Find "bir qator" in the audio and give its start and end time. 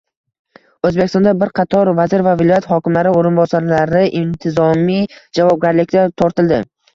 1.41-1.91